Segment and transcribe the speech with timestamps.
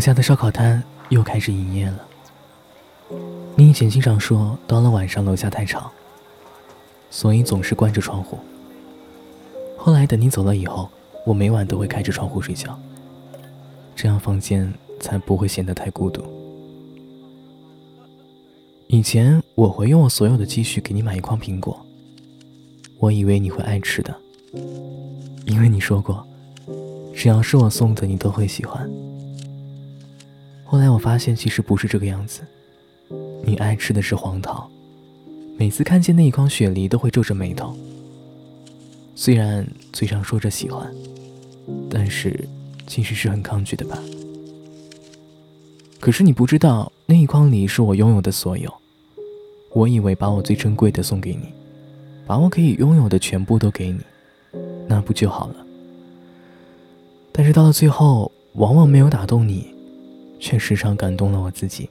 [0.00, 2.06] 下的烧烤摊又开始营业了。
[3.56, 5.90] 你以前经常说，到了晚上楼下太吵，
[7.10, 8.38] 所以总是关着窗户。
[9.76, 10.88] 后来等你走了以后，
[11.26, 12.78] 我每晚都会开着窗户睡觉，
[13.94, 16.22] 这样房间才不会显得太孤独。
[18.86, 21.84] 以前我会用我所有的积蓄给你买一筐苹果，
[22.98, 24.14] 我以为你会爱吃的，
[25.46, 26.26] 因为你说过，
[27.14, 28.90] 只要是我送的你都会喜欢。
[30.70, 32.42] 后来我发现其实不是这个样子。
[33.42, 34.70] 你爱吃的是黄桃，
[35.58, 37.76] 每次看见那一筐雪梨都会皱着眉头。
[39.16, 40.88] 虽然嘴上说着喜欢，
[41.90, 42.48] 但是
[42.86, 43.98] 其实是很抗拒的吧？
[45.98, 48.72] 可是你不知道，那一筐梨是我拥有的所有。
[49.72, 51.48] 我以为把我最珍贵的送给你，
[52.28, 53.98] 把我可以拥有的全部都给你，
[54.86, 55.66] 那不就好了？
[57.32, 59.69] 但是到了最后，往往没有打动你，
[60.40, 61.88] 却时常感动了我自己。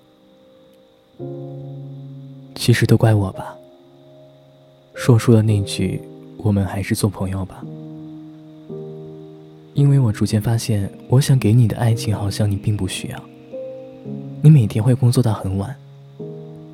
[2.55, 3.55] 其实都怪我吧。
[4.93, 6.01] 说出了那句
[6.37, 7.63] “我们还是做朋友吧”，
[9.73, 13.23] 因为我逐渐发现，我想给你的爱情好像你并不需要。
[14.41, 15.73] 你每天会工作到很晚，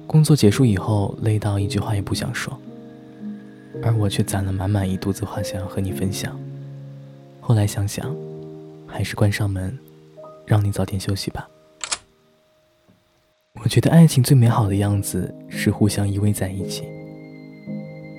[0.07, 2.57] 工作结束以后累到一句话也不想说，
[3.83, 6.39] 而我却攒了满满一肚子话想要和你分享。
[7.41, 8.15] 后来想想，
[8.87, 9.77] 还是关上门，
[10.47, 11.47] 让你早点休息吧。
[13.65, 16.83] 我觉得爱情最美好的样子是互相依偎在一起，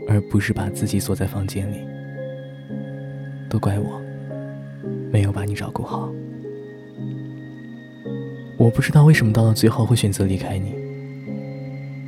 [0.08, 1.76] 而不是把自己锁在房间里。
[3.48, 4.02] 都怪我，
[5.12, 6.10] 没有把你照顾好。
[8.58, 10.74] 我不知道为什么到了最后会选择离开你，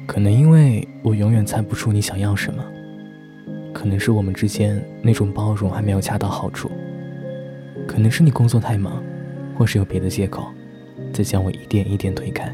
[0.05, 2.65] 可能因为我永远猜不出你想要什么，
[3.73, 6.69] 可能是我们之间那种包容还没有恰到好处，
[7.87, 9.01] 可能是你工作太忙，
[9.57, 10.49] 或是有别的借口，
[11.13, 12.53] 在将我一点一点推开。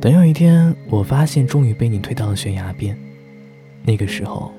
[0.00, 2.96] 等有一天，我发现终于被你推到了悬崖边，
[3.82, 4.52] 那个时候，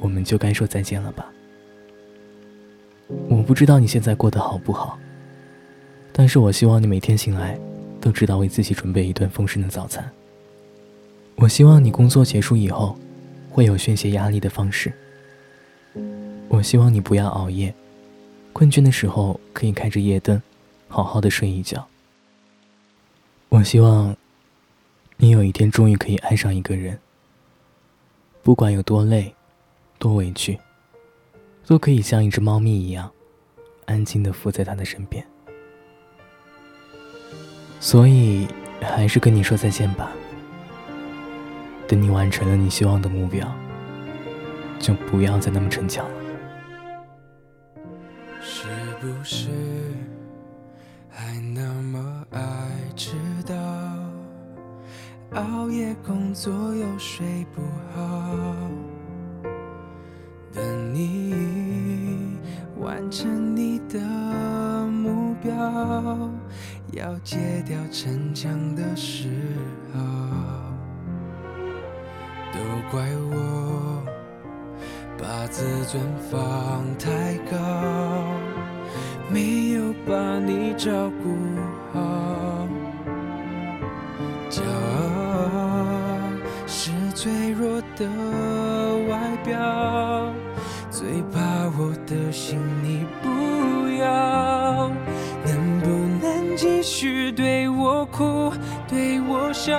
[0.00, 1.30] 我们就该说再见了吧。
[3.28, 4.98] 我不知道你现在过得好不好，
[6.10, 7.58] 但是我希望你每天醒来，
[8.00, 10.10] 都知道为自己准备一顿丰盛的早餐。
[11.36, 12.96] 我希望你工作结束以后，
[13.50, 14.90] 会有宣泄压力的方式。
[16.48, 17.74] 我希望你不要熬夜，
[18.54, 20.40] 困倦的时候可以开着夜灯，
[20.88, 21.86] 好好的睡一觉。
[23.50, 24.16] 我希望。
[25.22, 26.98] 你有一天终于可以爱上一个人，
[28.42, 29.32] 不管有多累、
[29.96, 30.58] 多委屈，
[31.64, 33.08] 都可以像一只猫咪一样，
[33.84, 35.24] 安静的伏在他的身边。
[37.78, 38.48] 所以，
[38.80, 40.10] 还是跟你说再见吧。
[41.86, 43.48] 等你完成了你希望的目标，
[44.80, 46.14] 就不要再那么逞强了。
[48.40, 48.66] 是
[49.00, 49.46] 不是
[51.08, 52.40] 还那么爱
[52.96, 53.12] 迟
[53.46, 53.91] 到？
[55.34, 57.62] 熬夜工作又睡不
[57.94, 58.36] 好，
[60.52, 62.36] 等你
[62.78, 63.98] 完成你的
[64.88, 65.50] 目标，
[66.92, 69.30] 要戒掉逞强的时
[69.94, 70.00] 候，
[72.52, 72.58] 都
[72.90, 74.02] 怪我
[75.16, 77.56] 把自尊放太高，
[79.32, 81.34] 没有把你照顾
[81.98, 82.41] 好。
[87.96, 88.06] 的
[89.08, 90.32] 外表，
[90.90, 91.40] 最怕
[91.78, 93.28] 我的心你不
[93.98, 94.90] 要。
[95.44, 95.88] 能不
[96.24, 98.52] 能继续对我哭，
[98.88, 99.76] 对我笑，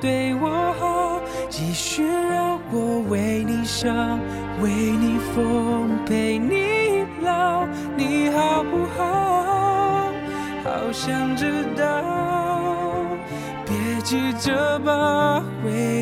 [0.00, 4.18] 对我好，继续让我为你伤，
[4.62, 10.12] 为你疯，陪你老，你好不好？
[10.64, 11.84] 好想知道。
[13.64, 16.01] 别急着把回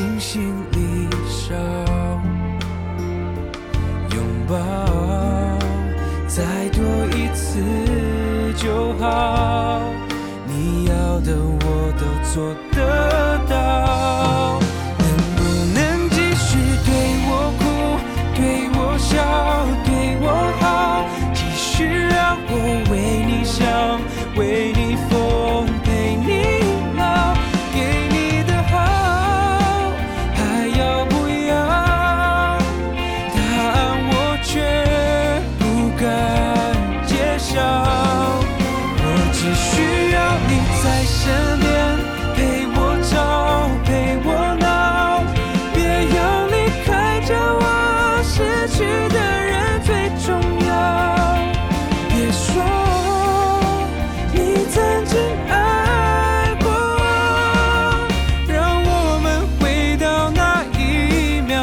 [0.00, 1.54] 钻进心里少，
[4.14, 4.54] 拥抱。
[6.26, 6.80] 再多
[7.14, 7.60] 一次
[8.56, 9.82] 就好。
[10.46, 13.89] 你要的我都做得到，
[48.70, 50.28] 去的人最重
[50.66, 50.70] 要。
[52.08, 52.62] 别说
[54.32, 54.38] 你
[54.70, 55.18] 曾经
[55.48, 58.08] 爱过我，
[58.48, 58.88] 让我
[59.22, 59.26] 们
[59.58, 61.58] 回到那一秒，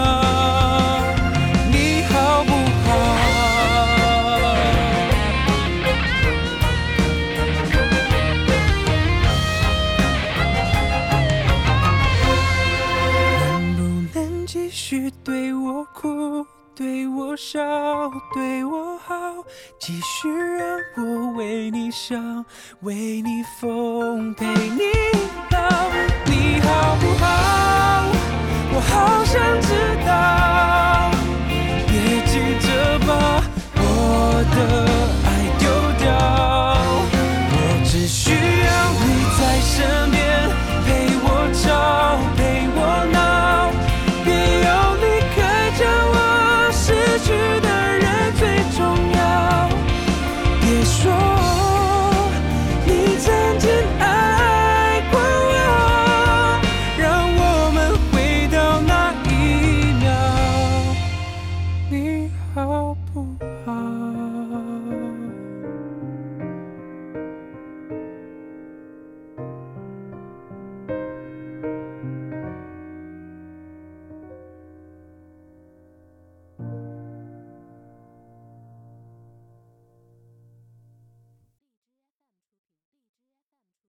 [1.71, 2.51] 你好不
[2.83, 2.88] 好？
[13.48, 13.80] 能不
[14.13, 16.45] 能继续对我哭，
[16.77, 17.59] 对我笑，
[18.35, 19.15] 对我好，
[19.79, 22.45] 继续让我为你想，
[22.81, 24.83] 为你疯，陪你
[25.50, 25.89] 老，
[26.27, 27.76] 你好不好？